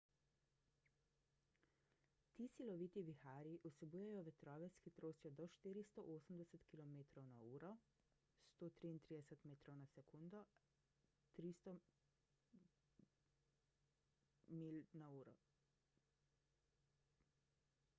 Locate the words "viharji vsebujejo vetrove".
3.09-4.69